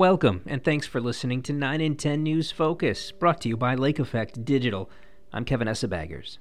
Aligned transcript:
Welcome, 0.00 0.40
and 0.46 0.64
thanks 0.64 0.86
for 0.86 0.98
listening 0.98 1.42
to 1.42 1.52
9 1.52 1.78
in 1.82 1.94
10 1.94 2.22
News 2.22 2.50
Focus, 2.50 3.12
brought 3.12 3.38
to 3.42 3.50
you 3.50 3.56
by 3.58 3.74
Lake 3.74 3.98
Effect 3.98 4.46
Digital. 4.46 4.88
I'm 5.30 5.44
Kevin 5.44 5.68
Essebaggers. 5.68 6.38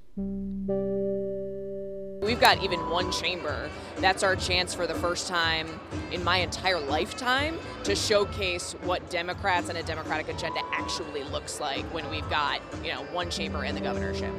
We've 2.25 2.39
got 2.39 2.63
even 2.63 2.89
one 2.89 3.11
chamber. 3.11 3.69
That's 3.97 4.23
our 4.23 4.37
chance 4.37 4.73
for 4.73 4.87
the 4.87 4.93
first 4.93 5.27
time 5.27 5.67
in 6.13 6.23
my 6.23 6.37
entire 6.37 6.79
lifetime 6.79 7.59
to 7.83 7.97
showcase 7.97 8.77
what 8.83 9.09
Democrats 9.09 9.67
and 9.67 9.77
a 9.77 9.83
Democratic 9.83 10.29
agenda 10.29 10.61
actually 10.71 11.25
looks 11.25 11.59
like 11.59 11.83
when 11.93 12.09
we've 12.09 12.29
got, 12.29 12.61
you 12.81 12.93
know, 12.93 13.03
one 13.11 13.29
chamber 13.29 13.65
in 13.65 13.75
the 13.75 13.81
governorship. 13.81 14.33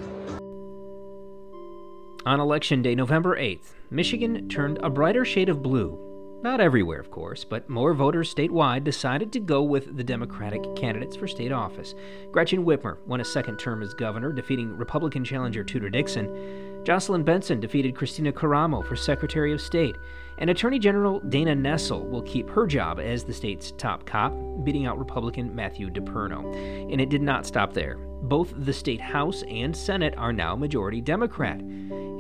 On 2.25 2.41
Election 2.41 2.81
Day, 2.81 2.95
November 2.95 3.37
8th, 3.37 3.75
Michigan 3.91 4.49
turned 4.49 4.79
a 4.79 4.89
brighter 4.89 5.27
shade 5.27 5.51
of 5.51 5.63
blue 5.63 6.10
not 6.43 6.61
everywhere, 6.61 7.01
of 7.01 7.11
course, 7.11 7.45
but 7.45 7.69
more 7.69 7.93
voters 7.93 8.35
statewide 8.35 8.83
decided 8.83 9.31
to 9.33 9.41
go 9.41 9.63
with 9.63 9.97
the 9.97 10.05
Democratic 10.05 10.63
candidates 10.75 11.15
for 11.15 11.29
state 11.29 11.53
office. 11.53 11.95
Gretchen 12.33 12.65
Whitmer 12.65 12.97
won 13.07 13.21
a 13.21 13.25
second 13.25 13.59
term 13.59 13.83
as 13.83 13.93
governor, 13.93 14.33
defeating 14.33 14.77
Republican 14.77 15.23
challenger 15.23 15.63
Tudor 15.63 15.91
Dixon. 15.91 16.83
Jocelyn 16.85 17.25
Benson 17.25 17.61
defeated 17.61 17.95
Kristina 17.95 18.33
Karamo 18.33 18.87
for 18.87 18.97
Secretary 18.97 19.53
of 19.53 19.61
State. 19.61 19.97
And 20.39 20.49
Attorney 20.49 20.79
General 20.79 21.21
Dana 21.21 21.55
Nessel 21.55 22.09
will 22.09 22.23
keep 22.23 22.49
her 22.49 22.67
job 22.67 22.99
as 22.99 23.23
the 23.25 23.35
state's 23.35 23.73
top 23.73 24.07
cop, 24.07 24.33
beating 24.65 24.87
out 24.87 24.99
Republican 24.99 25.55
Matthew 25.55 25.91
DePerno. 25.91 26.91
And 26.91 26.99
it 27.01 27.11
did 27.11 27.21
not 27.21 27.45
stop 27.45 27.75
there. 27.75 27.97
Both 28.23 28.55
the 28.57 28.73
state 28.73 29.01
House 29.01 29.43
and 29.43 29.77
Senate 29.77 30.15
are 30.17 30.33
now 30.33 30.57
majority 30.57 31.03
Democrat. 31.03 31.61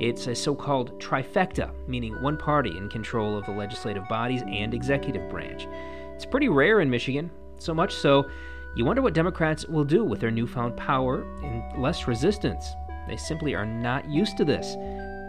It's 0.00 0.26
a 0.26 0.34
so 0.34 0.54
called 0.54 0.98
trifecta, 0.98 1.70
meaning 1.86 2.20
one 2.22 2.38
party 2.38 2.76
in 2.76 2.88
control 2.88 3.36
of 3.36 3.44
the 3.44 3.52
legislative 3.52 4.08
bodies 4.08 4.42
and 4.42 4.72
executive 4.72 5.28
branch. 5.28 5.68
It's 6.14 6.24
pretty 6.24 6.48
rare 6.48 6.80
in 6.80 6.88
Michigan, 6.88 7.30
so 7.58 7.74
much 7.74 7.94
so, 7.94 8.28
you 8.76 8.84
wonder 8.84 9.02
what 9.02 9.14
Democrats 9.14 9.66
will 9.66 9.84
do 9.84 10.04
with 10.04 10.20
their 10.20 10.30
newfound 10.30 10.76
power 10.76 11.24
and 11.42 11.82
less 11.82 12.06
resistance. 12.06 12.70
They 13.08 13.16
simply 13.16 13.54
are 13.54 13.66
not 13.66 14.08
used 14.08 14.36
to 14.38 14.44
this. 14.44 14.72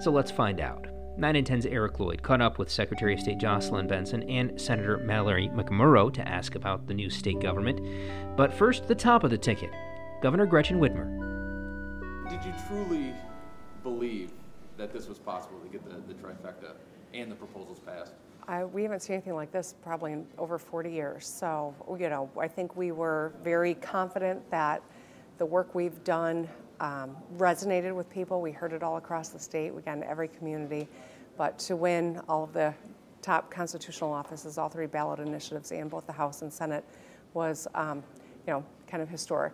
So 0.03 0.11
let's 0.11 0.31
find 0.31 0.61
out. 0.61 0.87
9 1.17 1.35
in 1.35 1.43
10's 1.43 1.65
Eric 1.65 1.99
Lloyd 1.99 2.23
caught 2.23 2.39
up 2.39 2.57
with 2.57 2.71
Secretary 2.71 3.13
of 3.13 3.19
State 3.19 3.39
Jocelyn 3.39 3.87
Benson 3.87 4.23
and 4.29 4.59
Senator 4.61 4.97
Mallory 4.99 5.49
McMorrow 5.49 6.13
to 6.13 6.27
ask 6.27 6.55
about 6.55 6.87
the 6.87 6.93
new 6.93 7.09
state 7.09 7.41
government. 7.41 7.81
But 8.37 8.53
first, 8.53 8.87
the 8.87 8.95
top 8.95 9.23
of 9.23 9.31
the 9.31 9.37
ticket 9.37 9.71
Governor 10.21 10.45
Gretchen 10.45 10.79
Whitmer. 10.79 11.09
Did 12.29 12.45
you 12.45 12.53
truly 12.67 13.13
believe 13.83 14.31
that 14.81 14.91
this 14.91 15.07
was 15.07 15.19
possible 15.19 15.59
to 15.59 15.67
get 15.69 15.83
the, 15.87 16.11
the 16.11 16.19
trifecta 16.19 16.73
and 17.13 17.31
the 17.31 17.35
proposals 17.35 17.79
passed? 17.79 18.13
I, 18.47 18.63
we 18.63 18.81
haven't 18.81 19.01
seen 19.01 19.13
anything 19.13 19.35
like 19.35 19.51
this 19.51 19.75
probably 19.83 20.13
in 20.13 20.25
over 20.39 20.57
40 20.57 20.91
years. 20.91 21.27
So, 21.27 21.75
you 21.99 22.09
know, 22.09 22.31
I 22.39 22.47
think 22.47 22.75
we 22.75 22.91
were 22.91 23.31
very 23.43 23.75
confident 23.75 24.49
that 24.49 24.81
the 25.37 25.45
work 25.45 25.75
we've 25.75 26.03
done 26.03 26.49
um, 26.79 27.15
resonated 27.37 27.93
with 27.93 28.09
people. 28.09 28.41
We 28.41 28.51
heard 28.51 28.73
it 28.73 28.81
all 28.81 28.97
across 28.97 29.29
the 29.29 29.37
state. 29.37 29.71
We 29.71 29.83
got 29.83 29.97
in 29.97 30.03
every 30.03 30.27
community. 30.27 30.87
But 31.37 31.59
to 31.59 31.75
win 31.75 32.19
all 32.27 32.43
of 32.43 32.53
the 32.53 32.73
top 33.21 33.51
constitutional 33.51 34.11
offices, 34.11 34.57
all 34.57 34.67
three 34.67 34.87
ballot 34.87 35.19
initiatives, 35.19 35.71
and 35.71 35.91
both 35.91 36.07
the 36.07 36.13
House 36.13 36.41
and 36.41 36.51
Senate, 36.51 36.83
was, 37.35 37.67
um, 37.75 38.03
you 38.47 38.53
know, 38.53 38.65
kind 38.87 39.03
of 39.03 39.09
historic. 39.09 39.53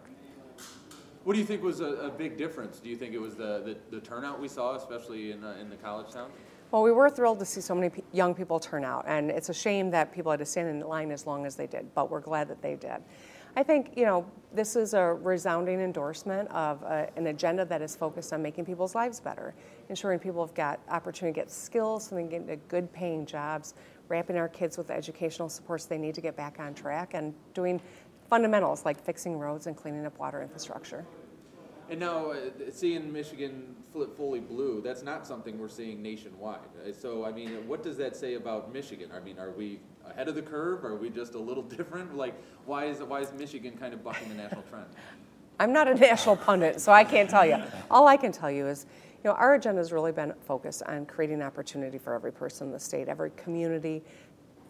What 1.28 1.33
do 1.33 1.42
you 1.42 1.45
think 1.45 1.61
was 1.61 1.81
a, 1.81 1.88
a 1.88 2.09
big 2.09 2.38
difference? 2.38 2.80
Do 2.80 2.88
you 2.88 2.95
think 2.95 3.14
it 3.14 3.20
was 3.20 3.36
the, 3.36 3.75
the, 3.92 3.97
the 3.97 4.00
turnout 4.00 4.39
we 4.39 4.47
saw, 4.47 4.78
especially 4.78 5.31
in, 5.31 5.44
uh, 5.44 5.58
in 5.59 5.70
the 5.70 5.75
college 5.75 6.14
town? 6.14 6.31
Well, 6.72 6.83
we 6.83 6.94
were 6.94 7.09
thrilled 7.09 7.39
to 7.39 7.45
see 7.45 7.59
so 7.59 7.75
many 7.75 7.92
young 8.14 8.33
people 8.33 8.61
turn 8.61 8.86
out, 8.86 9.03
and 9.09 9.30
it's 9.30 9.50
a 9.50 9.53
shame 9.53 9.92
that 9.92 10.14
people 10.14 10.31
had 10.31 10.39
to 10.39 10.45
stand 10.45 10.70
in 10.70 10.80
line 10.88 11.11
as 11.11 11.28
long 11.28 11.45
as 11.45 11.58
they 11.58 11.67
did, 11.67 11.94
but 11.94 12.09
we're 12.09 12.22
glad 12.22 12.48
that 12.48 12.61
they 12.61 12.75
did. 12.75 13.03
I 13.58 13.64
think, 13.64 13.92
you 13.98 14.05
know, 14.05 14.25
this 14.53 14.78
is 14.78 14.94
a 14.94 15.03
resounding 15.03 15.81
endorsement 15.81 16.48
of 16.52 16.81
a, 16.83 17.09
an 17.17 17.28
agenda 17.28 17.66
that 17.66 17.81
is 17.81 17.94
focused 17.94 18.31
on 18.31 18.42
making 18.42 18.64
people's 18.64 18.95
lives 18.95 19.20
better, 19.20 19.54
ensuring 19.89 20.20
people 20.20 20.45
have 20.45 20.55
got 20.55 20.80
opportunity 20.89 21.37
to 21.37 21.42
get 21.42 21.52
skills 21.52 22.08
they 22.08 22.21
can 22.21 22.30
get 22.30 22.42
into 22.43 22.55
good 22.70 22.93
paying 22.93 23.26
jobs, 23.26 23.73
wrapping 24.08 24.37
our 24.37 24.48
kids 24.48 24.77
with 24.77 24.87
the 24.87 24.93
educational 24.93 25.49
supports 25.49 25.83
they 25.83 25.98
need 25.98 26.16
to 26.16 26.21
get 26.21 26.37
back 26.37 26.58
on 26.60 26.73
track, 26.73 27.16
and 27.16 27.33
doing 27.54 27.82
fundamentals 28.30 28.86
like 28.86 28.99
fixing 29.04 29.38
roads 29.38 29.67
and 29.67 29.76
cleaning 29.76 30.05
up 30.05 30.17
water 30.20 30.42
infrastructure. 30.42 31.05
And 31.89 31.99
now, 32.02 32.32
uh, 32.32 32.49
seeing 32.71 33.14
Michigan 33.14 33.76
flip 33.93 34.17
fully 34.17 34.42
blue, 34.42 34.82
that's 34.82 35.04
not 35.04 35.26
something 35.26 35.58
we're 35.58 35.70
seeing 35.70 36.02
nationwide. 36.02 36.60
So, 36.99 37.23
I 37.23 37.32
mean, 37.32 37.66
what 37.66 37.82
does 37.82 37.95
that 37.98 38.16
say 38.16 38.33
about 38.33 38.73
Michigan? 38.73 39.10
I 39.16 39.21
mean, 39.21 39.39
are 39.39 39.52
we 39.52 39.80
ahead 40.05 40.27
of 40.27 40.36
the 40.36 40.42
curve? 40.42 40.83
Are 40.83 40.95
we 40.95 41.10
just 41.10 41.36
a 41.36 41.39
little 41.39 41.64
different? 41.77 42.16
Like, 42.17 42.36
why 42.66 42.86
is 42.86 42.99
why 42.99 43.21
is 43.21 43.32
Michigan 43.32 43.77
kind 43.77 43.93
of 43.93 44.04
bucking 44.04 44.27
the 44.27 44.36
national 44.36 44.64
trend? 44.64 44.87
I'm 45.60 45.73
not 45.73 45.87
a 45.87 45.95
national 45.95 46.36
pundit, 46.36 46.80
so 46.82 46.92
I 46.92 47.04
can't 47.04 47.30
tell 47.30 47.45
you. 47.45 47.58
All 47.89 48.08
I 48.08 48.16
can 48.16 48.32
tell 48.32 48.52
you 48.52 48.67
is, 48.67 48.86
you 49.23 49.32
know, 49.32 49.36
our 49.36 49.55
agenda 49.55 49.80
has 49.80 49.92
really 49.92 50.11
been 50.11 50.33
focused 50.45 50.83
on 50.83 51.08
creating 51.08 51.42
opportunity 51.42 51.98
for 51.98 52.14
every 52.14 52.32
person 52.32 52.67
in 52.67 52.73
the 52.73 52.80
state, 52.80 53.08
every 53.08 53.32
community, 53.32 54.04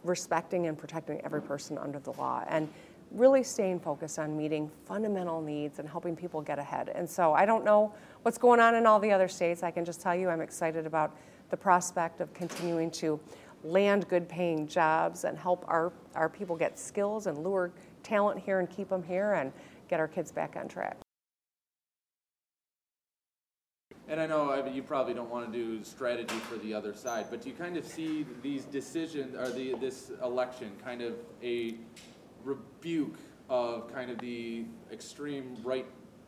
respecting 0.06 0.68
and 0.68 0.78
protecting 0.78 1.20
every 1.26 1.42
person 1.42 1.78
under 1.78 2.00
the 2.00 2.14
law. 2.14 2.44
And 2.48 2.70
really 3.12 3.44
staying 3.44 3.80
focused 3.80 4.20
on 4.20 4.36
meeting 4.36 4.70
fundamental 4.86 5.42
needs 5.42 5.80
and 5.80 5.88
helping 5.88 6.16
people 6.16 6.42
get 6.42 6.60
ahead. 6.60 6.90
And 6.90 7.10
so 7.10 7.34
I 7.34 7.46
don't 7.46 7.64
know 7.64 7.94
what's 8.24 8.38
going 8.38 8.60
on 8.60 8.76
in 8.76 8.86
all 8.86 9.00
the 9.00 9.12
other 9.12 9.28
states. 9.28 9.64
I 9.64 9.72
can 9.72 9.86
just 9.86 10.02
tell 10.02 10.16
you 10.16 10.30
I'm 10.30 10.42
excited 10.42 10.86
about 10.86 11.16
the 11.50 11.58
prospect 11.58 12.20
of 12.20 12.34
continuing 12.34 12.92
to 12.92 13.20
land 13.64 14.08
good 14.08 14.28
paying 14.28 14.68
jobs 14.68 15.24
and 15.24 15.38
help 15.38 15.66
our, 15.68 15.92
our 16.16 16.30
people 16.30 16.56
get 16.56 16.78
skills 16.78 17.28
and 17.28 17.44
lure 17.44 17.72
talent 18.04 18.40
here 18.40 18.60
and 18.60 18.70
keep 18.70 18.90
them 18.90 19.04
here 19.04 19.34
and 19.34 19.52
get 19.88 20.00
our 20.00 20.08
kids 20.08 20.32
back 20.32 20.56
on 20.56 20.68
track. 20.68 20.98
And 24.10 24.22
I 24.22 24.26
know 24.26 24.52
I 24.52 24.62
mean, 24.62 24.74
you 24.74 24.84
probably 24.84 25.14
don't 25.14 25.30
want 25.30 25.52
to 25.52 25.58
do 25.58 25.84
strategy 25.84 26.36
for 26.36 26.56
the 26.58 26.74
other 26.74 26.94
side, 26.94 27.26
but 27.30 27.42
do 27.42 27.50
you 27.50 27.56
kind 27.56 27.76
of 27.76 27.86
see 27.86 28.26
these 28.42 28.64
decisions 28.64 29.36
or 29.36 29.50
the, 29.50 29.74
this 29.76 30.12
election 30.24 30.72
kind 30.84 31.02
of 31.02 31.16
a 31.44 31.76
rebuke 32.44 33.18
of 33.50 33.92
kind 33.94 34.12
of 34.12 34.20
the 34.20 34.66
extreme 34.92 35.58
right 35.64 35.86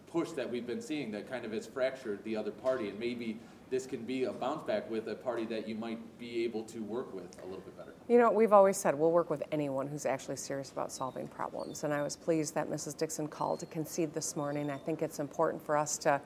push 0.07 0.31
that 0.31 0.49
we've 0.49 0.65
been 0.65 0.81
seeing 0.81 1.11
that 1.11 1.29
kind 1.29 1.45
of 1.45 1.51
has 1.51 1.67
fractured 1.67 2.23
the 2.23 2.35
other 2.35 2.51
party, 2.51 2.89
and 2.89 2.99
maybe 2.99 3.39
this 3.69 3.85
can 3.85 4.03
be 4.03 4.23
a 4.23 4.31
bounce 4.31 4.65
back 4.65 4.89
with 4.89 5.07
a 5.07 5.15
party 5.15 5.45
that 5.45 5.67
you 5.67 5.75
might 5.75 5.99
be 6.17 6.43
able 6.43 6.63
to 6.63 6.79
work 6.79 7.13
with 7.13 7.37
a 7.43 7.45
little 7.45 7.61
bit 7.61 7.77
better. 7.77 7.93
You 8.07 8.17
know, 8.17 8.31
we've 8.31 8.53
always 8.53 8.77
said 8.77 8.95
we'll 8.95 9.11
work 9.11 9.29
with 9.29 9.43
anyone 9.51 9.87
who's 9.87 10.07
actually 10.07 10.37
serious 10.37 10.71
about 10.71 10.91
solving 10.91 11.27
problems, 11.27 11.83
and 11.83 11.93
I 11.93 12.01
was 12.01 12.15
pleased 12.15 12.55
that 12.55 12.69
Mrs. 12.69 12.97
Dixon 12.97 13.27
called 13.27 13.59
to 13.59 13.67
concede 13.67 14.13
this 14.13 14.35
morning. 14.35 14.71
I 14.71 14.77
think 14.77 15.03
it's 15.03 15.19
important 15.19 15.63
for 15.63 15.77
us 15.77 15.97
to 15.99 16.19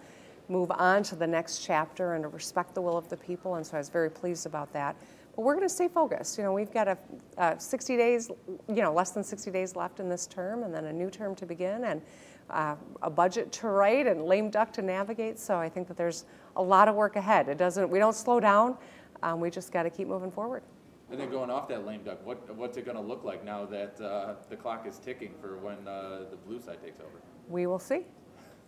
move 0.47 0.71
on 0.71 1.03
to 1.03 1.15
the 1.15 1.27
next 1.27 1.59
chapter 1.59 2.13
and 2.13 2.23
to 2.23 2.29
respect 2.29 2.75
the 2.75 2.81
will 2.81 2.97
of 2.97 3.09
the 3.09 3.17
people, 3.17 3.55
and 3.55 3.65
so 3.65 3.75
I 3.75 3.79
was 3.79 3.89
very 3.89 4.09
pleased 4.09 4.45
about 4.45 4.71
that. 4.73 4.95
We're 5.35 5.55
going 5.55 5.67
to 5.67 5.73
stay 5.73 5.87
focused. 5.87 6.37
You 6.37 6.43
know, 6.43 6.53
we've 6.53 6.71
got 6.71 6.87
a, 6.87 6.97
a 7.37 7.59
60 7.59 7.97
days, 7.97 8.29
you 8.67 8.81
know, 8.81 8.93
less 8.93 9.11
than 9.11 9.23
60 9.23 9.49
days 9.49 9.75
left 9.75 9.99
in 9.99 10.07
this 10.07 10.27
term, 10.27 10.63
and 10.63 10.73
then 10.73 10.85
a 10.85 10.93
new 10.93 11.09
term 11.09 11.33
to 11.35 11.45
begin, 11.45 11.85
and 11.85 12.01
uh, 12.49 12.75
a 13.01 13.09
budget 13.09 13.51
to 13.53 13.67
write, 13.67 14.05
and 14.05 14.25
lame 14.25 14.51
duck 14.51 14.71
to 14.73 14.81
navigate. 14.81 15.39
So 15.39 15.57
I 15.57 15.69
think 15.69 15.87
that 15.87 15.97
there's 15.97 16.25
a 16.55 16.61
lot 16.61 16.87
of 16.87 16.95
work 16.95 17.15
ahead. 17.15 17.49
It 17.49 17.57
doesn't. 17.57 17.89
We 17.89 17.97
don't 17.97 18.15
slow 18.15 18.39
down. 18.39 18.77
Um, 19.23 19.39
we 19.39 19.49
just 19.49 19.71
got 19.71 19.83
to 19.83 19.89
keep 19.89 20.07
moving 20.07 20.31
forward. 20.31 20.61
And 21.09 21.19
then 21.19 21.29
going 21.29 21.49
off 21.49 21.67
that 21.67 21.85
lame 21.85 22.03
duck, 22.03 22.25
what, 22.25 22.55
what's 22.55 22.77
it 22.77 22.85
going 22.85 22.97
to 22.97 23.03
look 23.03 23.23
like 23.23 23.43
now 23.45 23.65
that 23.65 23.99
uh, 24.01 24.35
the 24.49 24.55
clock 24.55 24.87
is 24.87 24.97
ticking 24.99 25.33
for 25.39 25.57
when 25.57 25.87
uh, 25.87 26.25
the 26.29 26.37
blue 26.37 26.59
side 26.59 26.81
takes 26.83 26.99
over? 26.99 27.21
We 27.47 27.67
will 27.67 27.79
see. 27.79 28.01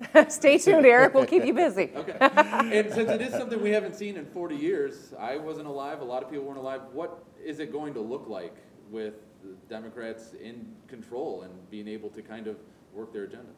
Stay 0.30 0.58
tuned, 0.58 0.86
Eric. 0.86 1.14
We'll 1.14 1.26
keep 1.26 1.46
you 1.46 1.54
busy. 1.54 1.92
okay. 1.96 2.18
And 2.20 2.94
since 2.94 3.10
it 3.10 3.22
is 3.22 3.32
something 3.32 3.62
we 3.62 3.72
haven't 3.72 3.96
seen 3.96 4.18
in 4.18 4.26
40 4.26 4.56
years, 4.56 5.14
I 5.18 5.38
wasn't 5.38 5.68
alive, 5.68 6.02
a 6.02 6.04
lot 6.04 6.24
of 6.24 6.30
people 6.30 6.46
weren't 6.46 6.60
alive. 6.60 6.82
What 6.92 7.24
is 7.44 7.60
it 7.60 7.72
going 7.72 7.94
to 7.94 8.02
look 8.02 8.28
like 8.28 8.56
with 8.90 9.16
the 9.44 9.54
Democrats 9.70 10.34
in 10.34 10.68
control 10.88 11.44
and 11.44 11.70
being 11.70 11.88
able 11.88 12.10
to 12.10 12.22
kind 12.22 12.48
of 12.48 12.58
work 12.94 13.14
their 13.14 13.24
agenda? 13.24 13.52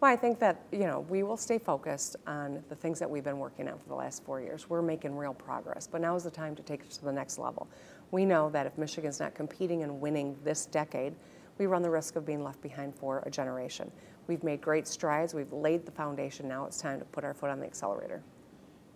Well, 0.00 0.10
I 0.10 0.16
think 0.16 0.40
that, 0.40 0.64
you 0.72 0.80
know, 0.80 1.00
we 1.08 1.22
will 1.22 1.36
stay 1.36 1.58
focused 1.58 2.16
on 2.26 2.62
the 2.68 2.74
things 2.74 2.98
that 2.98 3.08
we've 3.08 3.22
been 3.22 3.38
working 3.38 3.68
on 3.68 3.78
for 3.78 3.88
the 3.88 3.94
last 3.94 4.24
four 4.24 4.40
years. 4.40 4.68
We're 4.68 4.82
making 4.82 5.16
real 5.16 5.34
progress, 5.34 5.86
but 5.86 6.00
now 6.00 6.16
is 6.16 6.24
the 6.24 6.30
time 6.30 6.56
to 6.56 6.62
take 6.62 6.80
it 6.80 6.90
to 6.90 7.04
the 7.04 7.12
next 7.12 7.38
level. 7.38 7.68
We 8.10 8.24
know 8.24 8.50
that 8.50 8.66
if 8.66 8.76
Michigan's 8.76 9.20
not 9.20 9.34
competing 9.34 9.84
and 9.84 10.00
winning 10.00 10.36
this 10.42 10.66
decade, 10.66 11.14
we 11.58 11.66
run 11.66 11.82
the 11.82 11.90
risk 11.90 12.16
of 12.16 12.26
being 12.26 12.42
left 12.42 12.60
behind 12.62 12.96
for 12.96 13.22
a 13.26 13.30
generation. 13.30 13.92
We've 14.26 14.42
made 14.42 14.60
great 14.60 14.86
strides. 14.86 15.34
We've 15.34 15.52
laid 15.52 15.84
the 15.84 15.92
foundation. 15.92 16.48
Now 16.48 16.64
it's 16.66 16.80
time 16.80 16.98
to 16.98 17.04
put 17.06 17.24
our 17.24 17.34
foot 17.34 17.50
on 17.50 17.60
the 17.60 17.66
accelerator. 17.66 18.22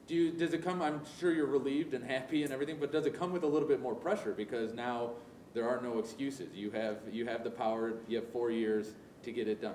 Do 0.06 0.14
you, 0.14 0.30
does 0.30 0.54
it 0.54 0.62
come, 0.62 0.82
I'm 0.82 1.00
sure 1.18 1.32
you're 1.32 1.46
relieved 1.46 1.94
and 1.94 2.04
happy 2.04 2.44
and 2.44 2.52
everything, 2.52 2.76
but 2.78 2.92
does 2.92 3.06
it 3.06 3.18
come 3.18 3.32
with 3.32 3.42
a 3.42 3.46
little 3.46 3.66
bit 3.66 3.80
more 3.80 3.94
pressure 3.94 4.32
because 4.32 4.72
now 4.72 5.10
there 5.52 5.68
are 5.68 5.80
no 5.80 5.98
excuses? 5.98 6.48
You 6.54 6.70
have, 6.70 6.98
you 7.10 7.26
have 7.26 7.42
the 7.42 7.50
power, 7.50 7.94
you 8.06 8.16
have 8.18 8.28
four 8.30 8.52
years 8.52 8.94
to 9.24 9.32
get 9.32 9.48
it 9.48 9.60
done. 9.60 9.74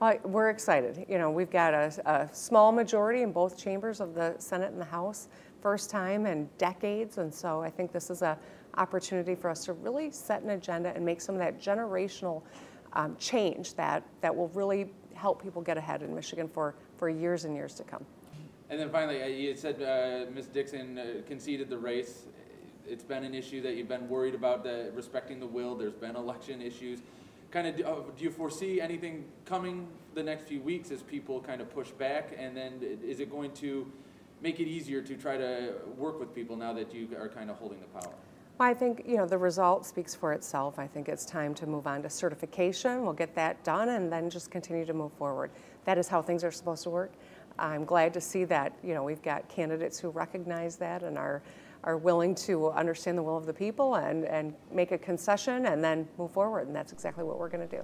Well, 0.00 0.18
we're 0.24 0.50
excited. 0.50 1.04
You 1.08 1.18
know, 1.18 1.30
we've 1.30 1.50
got 1.50 1.74
a, 1.74 1.92
a 2.06 2.28
small 2.32 2.72
majority 2.72 3.22
in 3.22 3.32
both 3.32 3.58
chambers 3.58 4.00
of 4.00 4.14
the 4.14 4.34
Senate 4.38 4.72
and 4.72 4.80
the 4.80 4.86
House, 4.86 5.28
first 5.60 5.90
time 5.90 6.26
in 6.26 6.48
decades, 6.58 7.18
and 7.18 7.32
so 7.32 7.62
I 7.62 7.70
think 7.70 7.92
this 7.92 8.10
is 8.10 8.22
a 8.22 8.38
opportunity 8.76 9.34
for 9.34 9.48
us 9.50 9.64
to 9.64 9.72
really 9.72 10.10
set 10.10 10.42
an 10.42 10.50
agenda 10.50 10.92
and 10.94 11.04
make 11.04 11.20
some 11.20 11.34
of 11.34 11.38
that 11.40 11.60
generational 11.60 12.42
um, 12.96 13.14
change 13.18 13.74
that, 13.74 14.02
that 14.22 14.34
will 14.34 14.48
really 14.48 14.90
help 15.14 15.42
people 15.42 15.62
get 15.62 15.76
ahead 15.76 16.02
in 16.02 16.14
Michigan 16.14 16.48
for, 16.48 16.74
for 16.96 17.08
years 17.08 17.44
and 17.44 17.54
years 17.54 17.74
to 17.74 17.84
come. 17.84 18.04
And 18.68 18.80
then 18.80 18.90
finally, 18.90 19.22
uh, 19.22 19.26
you 19.26 19.54
said 19.54 19.80
uh, 19.80 20.30
Ms. 20.34 20.46
Dixon 20.46 20.98
uh, 20.98 21.04
conceded 21.28 21.68
the 21.68 21.78
race. 21.78 22.24
It's 22.88 23.04
been 23.04 23.22
an 23.22 23.34
issue 23.34 23.62
that 23.62 23.76
you've 23.76 23.88
been 23.88 24.08
worried 24.08 24.34
about 24.34 24.64
the, 24.64 24.90
respecting 24.94 25.38
the 25.38 25.46
will. 25.46 25.76
There's 25.76 25.94
been 25.94 26.16
election 26.24 26.60
issues. 26.60 27.00
Kind 27.50 27.68
of, 27.68 27.86
uh, 27.86 28.00
do 28.16 28.24
you 28.24 28.30
foresee 28.30 28.80
anything 28.80 29.24
coming 29.44 29.86
the 30.14 30.22
next 30.22 30.48
few 30.48 30.60
weeks 30.60 30.90
as 30.90 31.02
people 31.02 31.40
kind 31.40 31.60
of 31.60 31.72
push 31.72 31.90
back? 31.90 32.34
And 32.36 32.56
then 32.56 32.80
is 33.04 33.20
it 33.20 33.30
going 33.30 33.52
to 33.52 33.90
make 34.42 34.58
it 34.58 34.66
easier 34.66 35.00
to 35.02 35.16
try 35.16 35.36
to 35.36 35.74
work 35.96 36.18
with 36.18 36.34
people 36.34 36.56
now 36.56 36.72
that 36.72 36.92
you 36.94 37.08
are 37.18 37.28
kind 37.28 37.50
of 37.50 37.56
holding 37.56 37.78
the 37.80 38.00
power? 38.00 38.14
Well, 38.58 38.70
I 38.70 38.72
think 38.72 39.02
you 39.06 39.18
know 39.18 39.26
the 39.26 39.36
result 39.36 39.84
speaks 39.84 40.14
for 40.14 40.32
itself. 40.32 40.78
I 40.78 40.86
think 40.86 41.10
it's 41.10 41.26
time 41.26 41.54
to 41.56 41.66
move 41.66 41.86
on 41.86 42.02
to 42.02 42.08
certification. 42.08 43.02
We'll 43.02 43.12
get 43.12 43.34
that 43.34 43.62
done 43.64 43.90
and 43.90 44.10
then 44.10 44.30
just 44.30 44.50
continue 44.50 44.86
to 44.86 44.94
move 44.94 45.12
forward. 45.12 45.50
That 45.84 45.98
is 45.98 46.08
how 46.08 46.22
things 46.22 46.42
are 46.42 46.50
supposed 46.50 46.82
to 46.84 46.90
work. 46.90 47.12
I'm 47.58 47.84
glad 47.84 48.14
to 48.14 48.20
see 48.20 48.44
that 48.44 48.72
you 48.82 48.94
know 48.94 49.02
we've 49.02 49.22
got 49.22 49.46
candidates 49.50 49.98
who 49.98 50.08
recognize 50.08 50.76
that 50.76 51.02
and 51.02 51.18
are 51.18 51.42
are 51.84 51.98
willing 51.98 52.34
to 52.34 52.70
understand 52.70 53.18
the 53.18 53.22
will 53.22 53.36
of 53.36 53.44
the 53.44 53.52
people 53.52 53.96
and, 53.96 54.24
and 54.24 54.54
make 54.72 54.90
a 54.90 54.98
concession 54.98 55.66
and 55.66 55.84
then 55.84 56.08
move 56.18 56.32
forward. 56.32 56.66
And 56.66 56.74
that's 56.74 56.92
exactly 56.92 57.22
what 57.24 57.38
we're 57.38 57.50
going 57.50 57.68
to 57.68 57.76
do. 57.76 57.82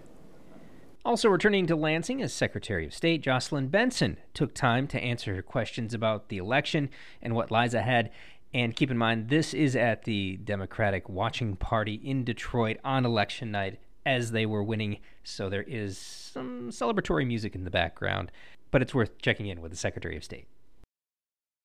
Also 1.05 1.29
returning 1.29 1.67
to 1.67 1.75
Lansing 1.75 2.23
as 2.23 2.33
Secretary 2.33 2.87
of 2.87 2.95
State, 2.95 3.23
Jocelyn 3.23 3.67
Benson 3.69 4.19
took 4.35 4.55
time 4.55 4.87
to 4.89 5.01
answer 5.01 5.35
her 5.35 5.43
questions 5.43 5.95
about 5.95 6.29
the 6.29 6.39
election 6.39 6.91
and 7.21 7.35
what 7.35 7.51
lies 7.51 7.75
ahead. 7.75 8.13
And 8.55 8.77
keep 8.77 8.91
in 8.91 8.99
mind, 8.99 9.29
this 9.29 9.55
is 9.55 9.75
at 9.75 10.05
the 10.05 10.37
Democratic 10.37 11.09
Watching 11.09 11.57
Party 11.57 11.95
in 11.95 12.23
Detroit 12.23 12.79
on 12.85 13.07
election 13.07 13.51
night 13.51 13.79
as 14.05 14.33
they 14.33 14.45
were 14.45 14.63
winning, 14.63 14.99
so 15.25 15.49
there 15.49 15.63
is 15.63 15.97
some 15.97 16.71
celebratory 16.71 17.27
music 17.27 17.55
in 17.55 17.65
the 17.65 17.71
background, 17.71 18.31
but 18.71 18.83
it's 18.83 18.95
worth 18.95 19.17
checking 19.19 19.47
in 19.47 19.61
with 19.61 19.71
the 19.71 19.77
Secretary 19.77 20.17
of 20.17 20.25
State. 20.25 20.47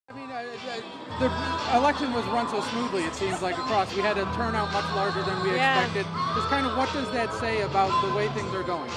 I 0.10 0.14
mean, 0.14 0.30
uh, 0.30 0.36
uh, 0.36 1.20
the 1.20 1.78
election 1.78 2.14
was 2.14 2.24
run 2.28 2.48
so 2.48 2.62
smoothly, 2.62 3.04
it 3.04 3.14
seems 3.14 3.42
like 3.42 3.58
across. 3.58 3.94
We 3.94 4.02
had 4.02 4.18
a 4.18 4.24
turnout 4.36 4.72
much 4.72 4.86
larger 4.96 5.22
than 5.24 5.44
we 5.44 5.56
yeah. 5.56 5.84
expected. 5.84 6.06
Just 6.36 6.48
kind 6.48 6.66
of 6.66 6.78
what 6.78 6.92
does 6.94 7.12
that 7.12 7.34
say 7.34 7.64
about 7.64 7.92
the 8.08 8.16
way 8.16 8.30
things 8.30 8.54
are 8.54 8.64
going? 8.64 8.90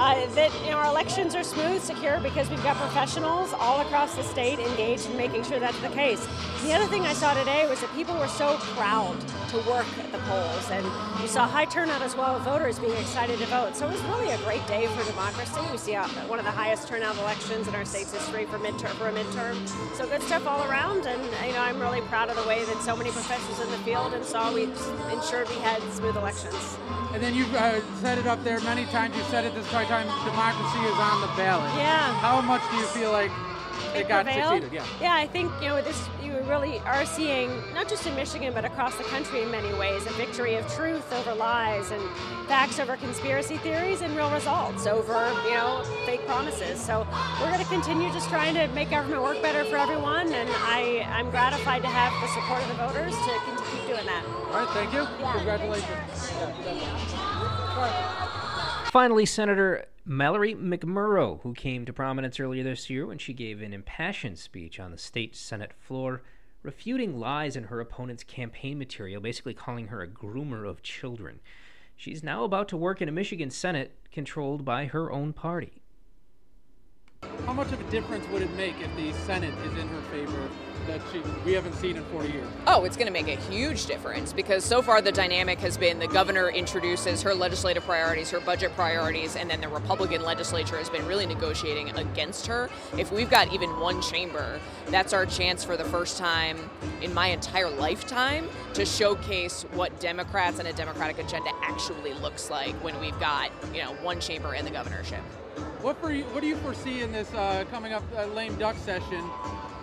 Uh, 0.00 0.26
that 0.34 0.50
you 0.64 0.70
know, 0.70 0.78
our 0.78 0.86
elections 0.86 1.34
are 1.34 1.44
smooth, 1.44 1.82
secure 1.82 2.18
because 2.20 2.48
we've 2.48 2.62
got 2.62 2.74
professionals 2.76 3.52
all 3.58 3.80
across 3.80 4.14
the 4.16 4.22
state 4.22 4.58
engaged 4.58 5.04
in 5.10 5.16
making 5.16 5.44
sure 5.44 5.60
that's 5.60 5.78
the 5.80 5.90
case. 5.90 6.26
The 6.62 6.72
other 6.72 6.86
thing 6.86 7.02
I 7.02 7.12
saw 7.12 7.34
today 7.34 7.68
was 7.68 7.82
that 7.82 7.92
people 7.94 8.16
were 8.16 8.28
so 8.28 8.56
proud 8.74 9.14
to 9.50 9.56
work 9.68 9.86
at 9.98 10.10
the 10.10 10.18
polls, 10.20 10.70
and 10.70 10.86
you 11.20 11.28
saw 11.28 11.46
high 11.46 11.66
turnout 11.66 12.00
as 12.00 12.16
well 12.16 12.38
voters 12.38 12.78
being 12.78 12.96
excited 12.96 13.38
to 13.40 13.46
vote. 13.46 13.76
So 13.76 13.86
it 13.88 13.92
was 13.92 14.00
really 14.04 14.30
a 14.30 14.38
great 14.38 14.66
day 14.66 14.86
for 14.86 15.04
democracy. 15.04 15.60
We 15.70 15.76
see 15.76 15.96
uh, 15.96 16.08
one 16.28 16.38
of 16.38 16.46
the 16.46 16.50
highest 16.50 16.88
turnout 16.88 17.18
elections 17.18 17.68
in 17.68 17.74
our 17.74 17.84
state's 17.84 18.12
history 18.12 18.46
for 18.46 18.58
midterm 18.58 18.94
for 18.96 19.08
a 19.08 19.12
midterm. 19.12 19.54
So 19.96 20.08
good 20.08 20.22
stuff 20.22 20.46
all 20.46 20.66
around, 20.70 21.04
and 21.04 21.22
you 21.46 21.52
know 21.52 21.60
I'm 21.60 21.78
really 21.78 22.00
proud 22.02 22.30
of 22.30 22.36
the 22.36 22.48
way 22.48 22.64
that 22.64 22.80
so 22.80 22.96
many 22.96 23.10
professionals 23.10 23.60
in 23.60 23.70
the 23.70 23.78
field 23.78 24.14
and 24.14 24.24
saw 24.24 24.50
we 24.50 24.62
ensured 25.12 25.46
we 25.50 25.56
had 25.56 25.82
smooth 25.92 26.16
elections. 26.16 26.78
And 27.12 27.22
then 27.22 27.34
you've 27.34 27.52
uh, 27.54 27.80
said 27.96 28.18
it 28.18 28.26
up 28.26 28.42
there 28.44 28.60
many 28.60 28.84
times. 28.86 29.16
You 29.16 29.22
said 29.24 29.44
it 29.44 29.54
this 29.54 29.68
time 29.68 30.06
democracy 30.24 30.78
is 30.86 30.98
on 30.98 31.20
the 31.20 31.26
ballot. 31.36 31.74
Yeah. 31.76 32.14
How 32.20 32.40
much 32.40 32.62
do 32.70 32.76
you 32.76 32.86
feel 32.86 33.10
like 33.10 33.32
it, 33.94 34.00
it 34.00 34.08
got 34.08 34.24
prevailed? 34.24 34.62
succeeded? 34.62 34.72
Yeah. 34.72 34.86
Yeah, 35.00 35.14
I 35.14 35.26
think 35.26 35.50
you 35.60 35.68
know 35.68 35.82
this. 35.82 36.08
You 36.22 36.38
really 36.48 36.78
are 36.80 37.04
seeing 37.04 37.48
not 37.74 37.88
just 37.88 38.06
in 38.06 38.14
Michigan 38.14 38.52
but 38.54 38.64
across 38.64 38.96
the 38.96 39.04
country 39.04 39.42
in 39.42 39.50
many 39.50 39.72
ways 39.74 40.06
a 40.06 40.10
victory 40.10 40.54
of 40.54 40.66
truth 40.72 41.12
over 41.12 41.34
lies 41.34 41.90
and 41.90 42.02
facts 42.46 42.78
over 42.78 42.96
conspiracy 42.96 43.56
theories 43.58 44.00
and 44.00 44.16
real 44.16 44.30
results 44.30 44.86
over 44.86 45.32
you 45.44 45.54
know 45.54 45.82
fake 46.06 46.24
promises. 46.26 46.80
So 46.80 47.06
we're 47.40 47.50
going 47.50 47.62
to 47.62 47.70
continue 47.70 48.10
just 48.12 48.28
trying 48.28 48.54
to 48.54 48.68
make 48.68 48.90
government 48.90 49.22
work 49.22 49.42
better 49.42 49.64
for 49.64 49.76
everyone, 49.76 50.32
and 50.32 50.48
I 50.52 51.06
I'm 51.10 51.30
gratified 51.30 51.82
to 51.82 51.88
have 51.88 52.12
the 52.20 52.28
support 52.28 52.62
of 52.62 52.68
the 52.68 52.74
voters 52.74 53.14
to 53.14 53.40
keep 53.72 53.86
doing 53.86 54.06
that. 54.06 54.24
All 54.50 54.64
right, 54.64 54.68
thank 54.70 54.92
you. 54.92 55.06
Yeah, 55.20 55.32
Congratulations. 55.34 56.30
Finally, 58.90 59.24
Senator 59.24 59.84
Mallory 60.04 60.52
McMorrow, 60.52 61.40
who 61.42 61.54
came 61.54 61.84
to 61.84 61.92
prominence 61.92 62.40
earlier 62.40 62.64
this 62.64 62.90
year 62.90 63.06
when 63.06 63.18
she 63.18 63.32
gave 63.32 63.62
an 63.62 63.72
impassioned 63.72 64.36
speech 64.36 64.80
on 64.80 64.90
the 64.90 64.98
state 64.98 65.36
Senate 65.36 65.72
floor, 65.78 66.22
refuting 66.64 67.20
lies 67.20 67.54
in 67.54 67.62
her 67.64 67.78
opponent's 67.78 68.24
campaign 68.24 68.80
material, 68.80 69.20
basically 69.20 69.54
calling 69.54 69.86
her 69.86 70.02
a 70.02 70.08
groomer 70.08 70.68
of 70.68 70.82
children. 70.82 71.38
She's 71.96 72.24
now 72.24 72.42
about 72.42 72.66
to 72.70 72.76
work 72.76 73.00
in 73.00 73.08
a 73.08 73.12
Michigan 73.12 73.50
Senate 73.50 73.96
controlled 74.10 74.64
by 74.64 74.86
her 74.86 75.12
own 75.12 75.34
party. 75.34 75.79
How 77.46 77.52
much 77.52 77.72
of 77.72 77.80
a 77.80 77.90
difference 77.90 78.28
would 78.28 78.42
it 78.42 78.52
make 78.54 78.80
if 78.80 78.94
the 78.96 79.12
Senate 79.24 79.54
is 79.66 79.72
in 79.78 79.88
her 79.88 80.00
favor 80.02 80.48
that 80.86 81.00
she, 81.12 81.20
we 81.44 81.52
haven't 81.52 81.74
seen 81.74 81.96
in 81.96 82.04
40 82.04 82.28
years? 82.28 82.46
Oh, 82.66 82.84
it's 82.84 82.96
going 82.96 83.06
to 83.06 83.12
make 83.12 83.28
a 83.28 83.40
huge 83.50 83.86
difference 83.86 84.32
because 84.32 84.64
so 84.64 84.82
far 84.82 85.00
the 85.02 85.12
dynamic 85.12 85.58
has 85.58 85.76
been 85.76 85.98
the 85.98 86.08
governor 86.08 86.48
introduces 86.48 87.22
her 87.22 87.34
legislative 87.34 87.84
priorities, 87.84 88.30
her 88.30 88.40
budget 88.40 88.74
priorities, 88.74 89.36
and 89.36 89.50
then 89.50 89.60
the 89.60 89.68
Republican 89.68 90.22
legislature 90.22 90.76
has 90.76 90.90
been 90.90 91.06
really 91.06 91.26
negotiating 91.26 91.90
against 91.98 92.46
her. 92.46 92.70
If 92.96 93.12
we've 93.12 93.30
got 93.30 93.52
even 93.52 93.78
one 93.80 94.00
chamber, 94.02 94.60
that's 94.86 95.12
our 95.12 95.26
chance 95.26 95.64
for 95.64 95.76
the 95.76 95.84
first 95.84 96.18
time 96.18 96.70
in 97.02 97.12
my 97.12 97.28
entire 97.28 97.70
lifetime 97.70 98.48
to 98.74 98.84
showcase 98.84 99.64
what 99.72 99.98
Democrats 100.00 100.58
and 100.58 100.68
a 100.68 100.72
Democratic 100.72 101.18
agenda 101.18 101.50
actually 101.62 102.14
looks 102.14 102.50
like 102.50 102.74
when 102.84 102.98
we've 103.00 103.18
got, 103.20 103.50
you 103.74 103.82
know, 103.82 103.92
one 104.02 104.20
chamber 104.20 104.54
in 104.54 104.64
the 104.64 104.70
governorship. 104.70 105.22
What, 105.82 105.98
for 105.98 106.12
you, 106.12 106.24
what 106.24 106.42
do 106.42 106.46
you 106.46 106.56
foresee 106.56 107.00
in 107.00 107.10
this 107.10 107.32
uh, 107.32 107.64
coming 107.70 107.94
up 107.94 108.02
uh, 108.14 108.26
lame 108.26 108.54
duck 108.56 108.76
session 108.76 109.24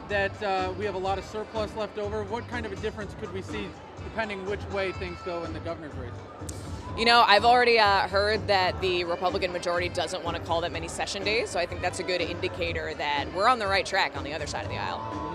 that 0.09 0.43
uh, 0.43 0.71
we 0.77 0.85
have 0.85 0.93
a 0.93 0.99
lot 0.99 1.17
of 1.17 1.25
surplus 1.25 1.75
left 1.75 1.97
over? 1.97 2.23
What 2.23 2.47
kind 2.49 2.67
of 2.67 2.71
a 2.71 2.75
difference 2.75 3.15
could 3.19 3.33
we 3.33 3.41
see 3.41 3.67
depending 4.03 4.45
which 4.45 4.63
way 4.69 4.91
things 4.91 5.17
go 5.25 5.43
in 5.43 5.53
the 5.53 5.59
governor's 5.59 5.95
race? 5.95 6.11
You 6.99 7.05
know, 7.05 7.23
I've 7.25 7.45
already 7.45 7.79
uh, 7.79 8.07
heard 8.07 8.45
that 8.45 8.79
the 8.79 9.05
Republican 9.05 9.51
majority 9.51 9.89
doesn't 9.89 10.23
want 10.23 10.37
to 10.37 10.43
call 10.43 10.61
that 10.61 10.71
many 10.71 10.87
session 10.87 11.23
days, 11.23 11.49
so 11.49 11.59
I 11.59 11.65
think 11.65 11.81
that's 11.81 11.97
a 11.97 12.03
good 12.03 12.21
indicator 12.21 12.93
that 12.93 13.33
we're 13.33 13.47
on 13.47 13.57
the 13.57 13.67
right 13.67 13.85
track 13.85 14.15
on 14.15 14.23
the 14.23 14.33
other 14.33 14.45
side 14.45 14.65
of 14.65 14.69
the 14.69 14.77
aisle. 14.77 15.26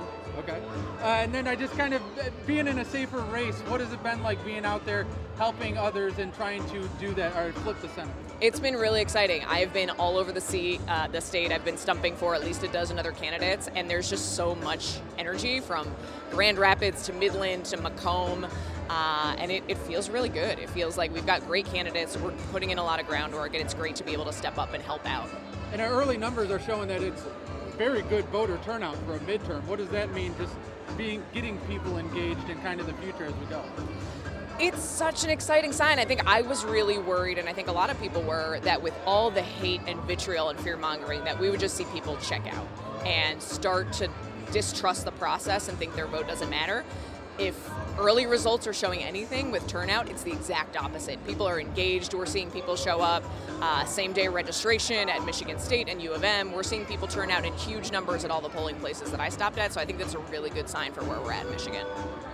Uh, 1.02 1.06
and 1.06 1.34
then 1.34 1.48
I 1.48 1.56
just 1.56 1.76
kind 1.76 1.94
of, 1.94 2.02
uh, 2.16 2.30
being 2.46 2.68
in 2.68 2.78
a 2.78 2.84
safer 2.84 3.18
race, 3.22 3.58
what 3.62 3.80
has 3.80 3.92
it 3.92 4.00
been 4.04 4.22
like 4.22 4.44
being 4.44 4.64
out 4.64 4.86
there 4.86 5.04
helping 5.36 5.76
others 5.76 6.16
and 6.18 6.32
trying 6.32 6.64
to 6.68 6.88
do 7.00 7.12
that 7.14 7.34
or 7.36 7.52
flip 7.52 7.80
the 7.80 7.88
Senate? 7.88 8.14
It's 8.40 8.60
been 8.60 8.76
really 8.76 9.00
exciting. 9.00 9.42
I've 9.48 9.72
been 9.72 9.90
all 9.90 10.16
over 10.16 10.30
the 10.30 10.78
uh, 10.86 11.08
the 11.08 11.20
state. 11.20 11.50
I've 11.50 11.64
been 11.64 11.76
stumping 11.76 12.14
for 12.14 12.36
at 12.36 12.44
least 12.44 12.62
a 12.62 12.68
dozen 12.68 13.00
other 13.00 13.10
candidates, 13.10 13.68
and 13.74 13.90
there's 13.90 14.08
just 14.08 14.36
so 14.36 14.54
much 14.54 15.00
energy 15.18 15.58
from 15.58 15.92
Grand 16.30 16.56
Rapids 16.56 17.02
to 17.06 17.12
Midland 17.12 17.64
to 17.66 17.78
Macomb. 17.78 18.46
Uh, 18.88 19.34
and 19.38 19.50
it, 19.50 19.64
it, 19.66 19.78
feels 19.78 20.08
really 20.08 20.28
good. 20.28 20.58
It 20.58 20.68
feels 20.70 20.98
like 20.98 21.12
we've 21.12 21.26
got 21.26 21.44
great 21.46 21.66
candidates. 21.66 22.16
We're 22.16 22.30
putting 22.52 22.70
in 22.70 22.78
a 22.78 22.84
lot 22.84 23.00
of 23.00 23.06
groundwork, 23.08 23.54
and 23.54 23.62
it's 23.62 23.74
great 23.74 23.96
to 23.96 24.04
be 24.04 24.12
able 24.12 24.26
to 24.26 24.32
step 24.32 24.58
up 24.58 24.74
and 24.74 24.82
help 24.82 25.04
out. 25.06 25.28
And 25.72 25.80
our 25.80 25.90
early 25.90 26.16
numbers 26.16 26.50
are 26.50 26.60
showing 26.60 26.88
that 26.88 27.02
it's 27.02 27.24
very 27.78 28.02
good 28.02 28.24
voter 28.26 28.58
turnout 28.64 28.96
for 29.06 29.14
a 29.14 29.20
midterm. 29.20 29.64
What 29.64 29.78
does 29.78 29.88
that 29.88 30.12
mean? 30.12 30.34
Just 30.38 30.54
being 30.96 31.22
getting 31.32 31.58
people 31.60 31.98
engaged 31.98 32.48
in 32.48 32.60
kind 32.60 32.80
of 32.80 32.86
the 32.86 32.94
future 32.94 33.24
as 33.24 33.34
we 33.34 33.46
go 33.46 33.62
it's 34.62 34.82
such 34.82 35.24
an 35.24 35.30
exciting 35.30 35.72
sign. 35.72 35.98
I 35.98 36.04
think 36.04 36.24
I 36.26 36.42
was 36.42 36.64
really 36.64 36.98
worried, 36.98 37.38
and 37.38 37.48
I 37.48 37.52
think 37.52 37.68
a 37.68 37.72
lot 37.72 37.90
of 37.90 38.00
people 38.00 38.22
were, 38.22 38.60
that 38.60 38.80
with 38.80 38.94
all 39.06 39.30
the 39.30 39.42
hate 39.42 39.80
and 39.88 40.00
vitriol 40.02 40.50
and 40.50 40.60
fear 40.60 40.76
mongering, 40.76 41.24
that 41.24 41.38
we 41.38 41.50
would 41.50 41.58
just 41.58 41.76
see 41.76 41.84
people 41.86 42.16
check 42.18 42.46
out 42.54 42.66
and 43.04 43.42
start 43.42 43.92
to 43.94 44.08
distrust 44.52 45.04
the 45.04 45.12
process 45.12 45.68
and 45.68 45.78
think 45.78 45.96
their 45.96 46.06
vote 46.06 46.28
doesn't 46.28 46.50
matter. 46.50 46.84
If 47.38 47.70
early 47.98 48.26
results 48.26 48.66
are 48.66 48.72
showing 48.72 49.02
anything 49.02 49.50
with 49.50 49.66
turnout, 49.66 50.08
it's 50.10 50.22
the 50.22 50.32
exact 50.32 50.76
opposite. 50.76 51.24
People 51.26 51.46
are 51.48 51.60
engaged. 51.60 52.14
We're 52.14 52.26
seeing 52.26 52.50
people 52.50 52.76
show 52.76 53.00
up. 53.00 53.24
Uh, 53.60 53.84
same 53.84 54.12
day 54.12 54.28
registration 54.28 55.08
at 55.08 55.24
Michigan 55.24 55.58
State 55.58 55.88
and 55.88 56.02
U 56.02 56.12
of 56.12 56.24
M. 56.24 56.52
We're 56.52 56.62
seeing 56.62 56.84
people 56.84 57.08
turn 57.08 57.30
out 57.30 57.44
in 57.44 57.52
huge 57.54 57.90
numbers 57.90 58.24
at 58.24 58.30
all 58.30 58.40
the 58.40 58.50
polling 58.50 58.76
places 58.76 59.10
that 59.10 59.20
I 59.20 59.28
stopped 59.28 59.58
at. 59.58 59.72
So 59.72 59.80
I 59.80 59.86
think 59.86 59.98
that's 59.98 60.14
a 60.14 60.18
really 60.18 60.50
good 60.50 60.68
sign 60.68 60.92
for 60.92 61.02
where 61.04 61.20
we're 61.20 61.32
at 61.32 61.46
in 61.46 61.52
Michigan. 61.52 61.86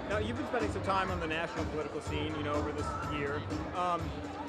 Now, 0.09 0.19
you've 0.19 0.39
been 0.39 0.47
spending 0.47 0.73
some 0.73 0.83
time 0.83 1.11
on 1.11 1.21
the 1.21 1.27
national 1.27 1.67
political 1.67 2.01
scene, 2.01 2.35
you 2.37 2.43
know, 2.43 2.55
over 2.55 2.73
this 2.73 2.87
year. 3.13 3.43
Um, 3.77 4.01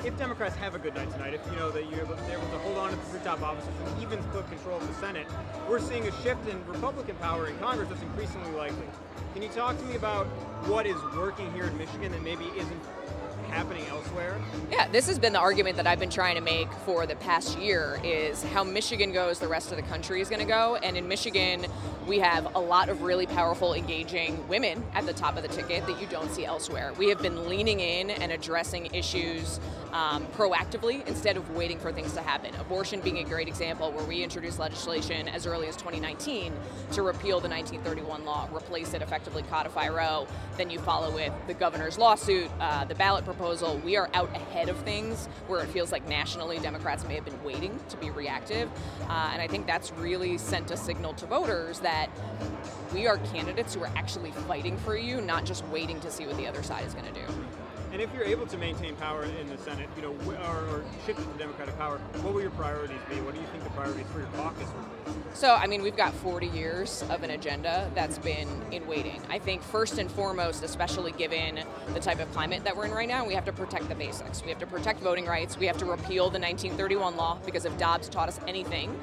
if 0.06 0.18
Democrats 0.18 0.56
have 0.56 0.74
a 0.74 0.80
good 0.80 0.96
night 0.96 1.12
tonight, 1.12 1.34
if 1.34 1.46
you 1.52 1.58
know 1.58 1.70
that 1.72 1.90
you're 1.92 2.00
able 2.00 2.16
to 2.16 2.60
hold 2.60 2.78
on 2.78 2.89
to 3.08 3.14
the 3.14 3.20
top 3.20 3.42
offices 3.42 3.70
and 3.86 4.02
even 4.04 4.22
split 4.24 4.48
control 4.50 4.78
of 4.78 4.88
the 4.88 4.94
Senate, 4.96 5.28
we're 5.68 5.80
seeing 5.80 6.08
a 6.08 6.22
shift 6.24 6.48
in 6.48 6.66
Republican 6.68 7.16
power 7.18 7.48
in 7.48 7.58
Congress 7.60 7.90
that's 7.90 8.02
increasingly 8.02 8.52
likely. 8.52 8.88
Can 9.34 9.44
you 9.44 9.50
talk 9.50 9.78
to 9.78 9.86
me 9.86 9.96
about 9.96 10.26
what 10.68 10.86
is 10.86 10.98
working 11.16 11.52
here 11.54 11.66
in 11.66 11.78
Michigan 11.78 12.12
that 12.12 12.24
maybe 12.24 12.46
isn't 12.58 12.82
happening 13.50 13.86
elsewhere? 13.88 14.40
Yeah, 14.72 14.88
this 14.90 15.08
has 15.08 15.18
been 15.20 15.34
the 15.34 15.40
argument 15.40 15.76
that 15.78 15.88
I've 15.88 16.00
been 16.00 16.10
trying 16.10 16.36
to 16.36 16.42
make 16.42 16.72
for 16.86 17.06
the 17.06 17.16
past 17.16 17.58
year 17.58 18.00
is 18.04 18.44
how 18.44 18.64
Michigan 18.64 19.12
goes, 19.12 19.40
the 19.40 19.48
rest 19.48 19.72
of 19.72 19.78
the 19.78 19.84
country 19.84 20.22
is 20.22 20.30
going 20.30 20.42
to 20.42 20.48
go. 20.48 20.76
And 20.78 20.98
in 20.98 21.08
Michigan, 21.08 21.66
we 22.10 22.18
have 22.18 22.56
a 22.56 22.60
lot 22.60 22.90
of 22.90 23.04
really 23.04 23.28
powerful, 23.28 23.76
engaging 23.76 24.46
women 24.48 24.84
at 24.96 25.06
the 25.06 25.14
top 25.14 25.38
of 25.38 25.44
the 25.44 25.48
ticket 25.48 25.86
that 25.86 26.02
you 26.02 26.08
don't 26.08 26.32
see 26.32 26.44
elsewhere. 26.44 26.92
We 26.98 27.08
have 27.10 27.22
been 27.22 27.48
leaning 27.48 27.80
in 27.80 28.10
and 28.10 28.32
addressing 28.32 28.88
issues 28.96 29.60
um, 29.94 30.26
proactively 30.38 31.06
instead 31.08 31.38
of 31.38 31.56
waiting 31.56 31.80
for 31.80 31.92
things 31.92 32.14
to 32.14 32.22
happen. 32.22 32.54
Abortion 32.56 33.00
being 33.02 33.20
a 33.20 33.24
great 33.24 33.48
example, 33.48 33.92
where 33.92 34.04
we 34.06 34.24
introduced 34.24 34.60
legislation 34.60 35.28
as 35.28 35.46
early 35.46 35.68
as 35.68 35.76
2019 35.76 36.54
to 36.94 37.02
repeal 37.04 37.40
the 37.40 37.50
1931 37.50 38.26
law, 38.26 38.48
replace 38.52 38.94
it, 38.94 39.02
effectively 39.04 39.44
codify 39.44 39.88
Roe. 39.88 40.28
Then 40.58 40.70
you 40.70 40.80
follow 40.80 41.14
with 41.14 41.32
the 41.48 41.54
governor's 41.54 41.98
lawsuit, 41.98 42.50
uh, 42.60 42.86
the 42.86 42.96
ballot 42.96 43.24
proposal. 43.24 43.80
We 43.86 43.98
are 43.98 44.10
out 44.16 44.36
ahead 44.36 44.70
of 44.70 44.78
things 44.80 45.28
where 45.48 45.64
it 45.64 45.68
feels 45.68 45.92
like 45.92 46.08
nationally 46.08 46.58
Democrats 46.60 47.06
may 47.08 47.16
have 47.16 47.26
been 47.26 47.44
waiting 47.44 47.80
to 47.90 47.98
be 47.98 48.10
reactive. 48.10 48.70
Uh, 49.08 49.30
and 49.32 49.42
I 49.42 49.48
think 49.48 49.68
that's 49.68 49.92
really 49.94 50.38
sent 50.38 50.72
a 50.72 50.78
signal 50.78 51.14
to 51.14 51.26
voters 51.26 51.80
that 51.80 51.99
we 52.94 53.08
are 53.08 53.18
candidates 53.18 53.76
who 53.76 53.82
are 53.82 53.92
actually 53.96 54.32
fighting 54.32 54.78
for 54.78 54.96
you, 54.96 55.22
not 55.22 55.46
just 55.46 55.66
waiting 55.68 56.00
to 56.02 56.12
see 56.12 56.26
what 56.26 56.38
the 56.38 56.48
other 56.48 56.64
side 56.64 56.86
is 56.86 56.94
going 56.94 57.06
to 57.06 57.14
do. 57.14 57.26
And 57.92 58.02
if 58.02 58.14
you're 58.14 58.24
able 58.24 58.46
to 58.48 58.58
maintain 58.58 58.96
power 58.98 59.24
in 59.24 59.50
the 59.50 59.58
Senate, 59.58 59.90
you 59.96 60.04
know, 60.04 60.16
or, 60.28 60.36
or 60.36 60.84
shift 61.08 61.20
to 61.20 61.40
Democratic 61.40 61.76
power, 61.80 61.98
what 62.22 62.36
will 62.36 62.42
your 62.42 62.52
priorities 62.52 63.00
be? 63.10 63.16
What 63.22 63.34
do 63.34 63.42
you 63.42 63.48
think 63.48 63.64
the 63.64 63.72
priorities 63.72 64.06
for 64.12 64.20
your 64.20 64.28
caucus 64.28 64.68
will 64.68 65.14
be? 65.14 65.20
So, 65.34 65.56
I 65.56 65.66
mean, 65.66 65.82
we've 65.82 65.98
got 65.98 66.14
40 66.14 66.48
years 66.48 67.04
of 67.10 67.24
an 67.24 67.32
agenda 67.32 67.90
that's 67.96 68.20
been 68.20 68.48
in 68.72 68.86
waiting. 68.86 69.20
I 69.30 69.40
think 69.40 69.64
first 69.64 69.98
and 69.98 70.10
foremost, 70.12 70.64
especially 70.64 71.14
given 71.14 71.62
the 71.94 72.00
type 72.00 72.20
of 72.20 72.32
climate 72.32 72.64
that 72.64 72.78
we're 72.78 72.86
in 72.86 72.92
right 72.92 73.08
now, 73.08 73.26
we 73.26 73.34
have 73.34 73.46
to 73.46 73.54
protect 73.54 73.90
the 73.90 73.96
basics. 73.96 74.44
We 74.44 74.50
have 74.50 74.60
to 74.60 74.68
protect 74.68 75.00
voting 75.00 75.26
rights. 75.26 75.58
We 75.58 75.66
have 75.66 75.78
to 75.80 75.86
repeal 75.86 76.30
the 76.30 76.40
1931 76.40 77.18
law 77.18 77.40
because 77.44 77.66
if 77.66 77.76
Dobbs 77.80 78.08
taught 78.08 78.30
us 78.30 78.40
anything, 78.48 78.96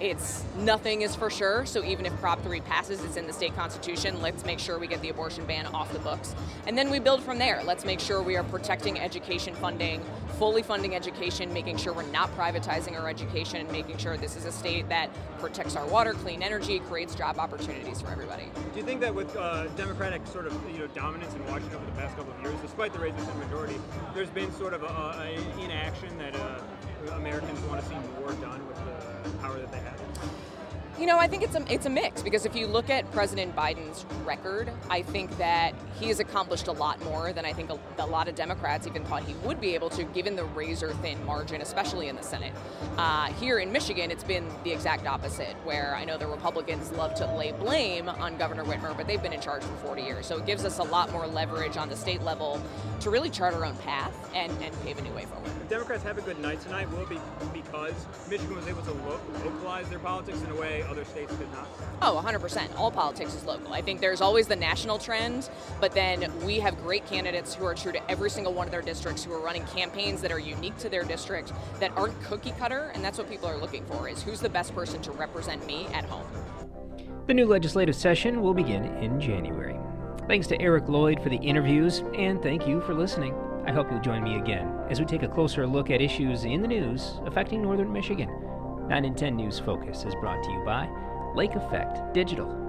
it's 0.00 0.44
nothing 0.56 1.02
is 1.02 1.14
for 1.14 1.30
sure. 1.30 1.66
So 1.66 1.84
even 1.84 2.06
if 2.06 2.16
Prop 2.20 2.42
3 2.42 2.60
passes, 2.60 3.02
it's 3.02 3.16
in 3.16 3.26
the 3.26 3.32
state 3.32 3.54
constitution. 3.56 4.20
Let's 4.22 4.44
make 4.44 4.58
sure 4.58 4.78
we 4.78 4.86
get 4.86 5.02
the 5.02 5.08
abortion 5.08 5.44
ban 5.44 5.66
off 5.66 5.92
the 5.92 5.98
books. 5.98 6.34
And 6.66 6.78
then 6.78 6.90
we 6.90 6.98
build 6.98 7.22
from 7.22 7.38
there. 7.38 7.62
Let's 7.64 7.84
make 7.84 8.00
sure 8.00 8.22
we 8.22 8.36
are 8.36 8.44
protecting 8.44 8.98
education 9.00 9.54
funding, 9.54 10.00
fully 10.38 10.62
funding 10.62 10.94
education, 10.94 11.52
making 11.52 11.78
sure 11.78 11.92
we're 11.92 12.02
not 12.10 12.34
privatizing 12.36 12.98
our 12.98 13.08
education, 13.08 13.60
and 13.60 13.70
making 13.72 13.98
sure 13.98 14.16
this 14.16 14.36
is 14.36 14.44
a 14.44 14.52
state 14.52 14.88
that 14.88 15.10
protects 15.40 15.74
our 15.74 15.86
water, 15.86 16.12
clean 16.12 16.42
energy, 16.42 16.78
creates 16.80 17.14
job 17.14 17.38
opportunities 17.38 18.00
for 18.00 18.08
everybody. 18.10 18.44
Do 18.72 18.78
you 18.78 18.84
think 18.84 19.00
that 19.00 19.14
with 19.14 19.34
uh, 19.36 19.66
Democratic 19.76 20.26
sort 20.28 20.46
of 20.46 20.54
you 20.70 20.78
know 20.78 20.86
dominance 20.88 21.34
in 21.34 21.44
Washington 21.46 21.76
over 21.76 21.86
the 21.86 21.92
past 21.92 22.16
couple 22.16 22.32
of 22.32 22.42
years, 22.42 22.54
despite 22.62 22.92
the 22.92 23.00
races 23.00 23.26
in 23.26 23.38
majority, 23.40 23.76
there's 24.14 24.30
been 24.30 24.52
sort 24.52 24.74
of 24.74 24.82
a, 24.82 24.86
a 24.86 25.64
inaction 25.64 26.16
that 26.18 26.36
uh, 26.36 26.60
Americans 27.16 27.60
want 27.62 27.82
to 27.82 27.88
see 27.88 27.96
more 28.20 28.32
done 28.40 28.66
with 28.68 28.77
power 29.34 29.58
that 29.58 29.70
they 29.72 29.78
have? 29.78 30.00
You 30.98 31.06
know, 31.06 31.16
I 31.16 31.28
think 31.28 31.44
it's 31.44 31.54
a 31.54 31.64
it's 31.72 31.86
a 31.86 31.90
mix 31.90 32.22
because 32.22 32.44
if 32.44 32.56
you 32.56 32.66
look 32.66 32.90
at 32.90 33.08
President 33.12 33.54
Biden's 33.54 34.04
record, 34.24 34.68
I 34.90 35.02
think 35.02 35.36
that 35.38 35.72
he 36.00 36.08
has 36.08 36.18
accomplished 36.18 36.66
a 36.66 36.72
lot 36.72 37.00
more 37.04 37.32
than 37.32 37.44
I 37.44 37.52
think 37.52 37.70
a, 37.70 37.78
a 37.98 38.06
lot 38.06 38.26
of 38.26 38.34
Democrats 38.34 38.84
even 38.84 39.04
thought 39.04 39.22
he 39.22 39.34
would 39.44 39.60
be 39.60 39.76
able 39.76 39.90
to, 39.90 40.02
given 40.02 40.34
the 40.34 40.44
razor 40.44 40.92
thin 40.94 41.24
margin, 41.24 41.60
especially 41.60 42.08
in 42.08 42.16
the 42.16 42.22
Senate. 42.24 42.52
Uh, 42.96 43.26
here 43.34 43.60
in 43.60 43.70
Michigan, 43.70 44.10
it's 44.10 44.24
been 44.24 44.48
the 44.64 44.72
exact 44.72 45.06
opposite, 45.06 45.54
where 45.62 45.94
I 45.94 46.04
know 46.04 46.18
the 46.18 46.26
Republicans 46.26 46.90
love 46.90 47.14
to 47.14 47.32
lay 47.32 47.52
blame 47.52 48.08
on 48.08 48.36
Governor 48.36 48.64
Whitmer, 48.64 48.96
but 48.96 49.06
they've 49.06 49.22
been 49.22 49.32
in 49.32 49.40
charge 49.40 49.62
for 49.62 49.76
40 49.76 50.02
years, 50.02 50.26
so 50.26 50.38
it 50.38 50.46
gives 50.46 50.64
us 50.64 50.78
a 50.78 50.84
lot 50.84 51.12
more 51.12 51.28
leverage 51.28 51.76
on 51.76 51.88
the 51.88 51.96
state 51.96 52.22
level 52.22 52.60
to 53.00 53.10
really 53.10 53.30
chart 53.30 53.54
our 53.54 53.64
own 53.64 53.76
path 53.78 54.12
and, 54.34 54.50
and 54.62 54.74
pave 54.82 54.98
a 54.98 55.02
new 55.02 55.12
way 55.12 55.24
forward. 55.24 55.50
Democrats 55.68 56.02
have 56.02 56.18
a 56.18 56.22
good 56.22 56.38
night 56.40 56.60
tonight. 56.60 56.90
Will 56.90 57.02
it 57.02 57.08
be 57.08 57.18
because 57.52 57.94
Michigan 58.28 58.56
was 58.56 58.66
able 58.66 58.82
to 58.82 58.92
lo- 58.92 59.20
localize 59.44 59.88
their 59.88 59.98
politics 59.98 60.40
in 60.42 60.50
a 60.50 60.54
way 60.54 60.82
other 60.88 61.04
states 61.04 61.34
did 61.36 61.50
not? 61.52 61.68
Oh, 62.02 62.22
100%. 62.24 62.76
All 62.76 62.90
politics 62.90 63.34
is 63.34 63.44
local. 63.44 63.72
I 63.72 63.82
think 63.82 64.00
there's 64.00 64.20
always 64.20 64.46
the 64.46 64.56
national 64.56 64.98
trend, 64.98 65.50
but 65.80 65.92
then 65.92 66.32
we 66.44 66.58
have 66.60 66.76
great 66.78 67.06
candidates 67.06 67.54
who 67.54 67.64
are 67.64 67.74
true 67.74 67.92
to 67.92 68.10
every 68.10 68.30
single 68.30 68.52
one 68.52 68.66
of 68.66 68.70
their 68.70 68.82
districts, 68.82 69.24
who 69.24 69.32
are 69.32 69.40
running 69.40 69.64
campaigns 69.66 70.20
that 70.22 70.32
are 70.32 70.38
unique 70.38 70.76
to 70.78 70.88
their 70.88 71.04
district, 71.04 71.52
that 71.80 71.90
aren't 71.96 72.20
cookie 72.22 72.52
cutter, 72.52 72.90
and 72.94 73.04
that's 73.04 73.18
what 73.18 73.28
people 73.28 73.46
are 73.46 73.58
looking 73.58 73.84
for, 73.86 74.08
is 74.08 74.22
who's 74.22 74.40
the 74.40 74.48
best 74.48 74.74
person 74.74 75.00
to 75.02 75.12
represent 75.12 75.66
me 75.66 75.86
at 75.92 76.04
home. 76.04 76.26
The 77.26 77.34
new 77.34 77.46
legislative 77.46 77.94
session 77.94 78.40
will 78.40 78.54
begin 78.54 78.86
in 79.02 79.20
January. 79.20 79.77
Thanks 80.26 80.46
to 80.48 80.60
Eric 80.60 80.88
Lloyd 80.88 81.22
for 81.22 81.28
the 81.28 81.36
interviews, 81.36 82.02
and 82.14 82.42
thank 82.42 82.66
you 82.66 82.80
for 82.82 82.94
listening. 82.94 83.34
I 83.66 83.72
hope 83.72 83.90
you'll 83.90 84.00
join 84.00 84.22
me 84.22 84.36
again 84.36 84.70
as 84.90 84.98
we 84.98 85.06
take 85.06 85.22
a 85.22 85.28
closer 85.28 85.66
look 85.66 85.90
at 85.90 86.00
issues 86.00 86.44
in 86.44 86.62
the 86.62 86.68
news 86.68 87.20
affecting 87.26 87.62
northern 87.62 87.92
Michigan. 87.92 88.30
9 88.88 89.04
in 89.04 89.14
10 89.14 89.36
News 89.36 89.58
Focus 89.58 90.04
is 90.04 90.14
brought 90.16 90.42
to 90.42 90.50
you 90.50 90.62
by 90.64 90.88
Lake 91.34 91.54
Effect 91.54 92.14
Digital. 92.14 92.67